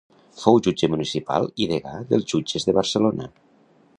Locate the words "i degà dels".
1.65-2.27